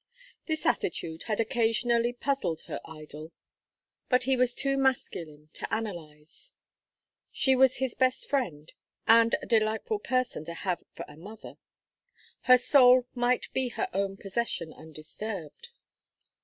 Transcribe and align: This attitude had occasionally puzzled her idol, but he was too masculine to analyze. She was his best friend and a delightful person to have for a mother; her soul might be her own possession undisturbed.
This 0.47 0.65
attitude 0.65 1.25
had 1.29 1.39
occasionally 1.39 2.11
puzzled 2.11 2.61
her 2.61 2.81
idol, 2.85 3.31
but 4.09 4.23
he 4.23 4.35
was 4.35 4.55
too 4.55 4.75
masculine 4.75 5.51
to 5.53 5.71
analyze. 5.71 6.51
She 7.31 7.55
was 7.55 7.75
his 7.75 7.93
best 7.93 8.27
friend 8.27 8.73
and 9.05 9.35
a 9.43 9.45
delightful 9.45 9.99
person 9.99 10.43
to 10.45 10.55
have 10.55 10.81
for 10.91 11.05
a 11.07 11.15
mother; 11.17 11.59
her 12.45 12.57
soul 12.57 13.05
might 13.13 13.53
be 13.53 13.67
her 13.69 13.89
own 13.93 14.17
possession 14.17 14.73
undisturbed. 14.73 15.69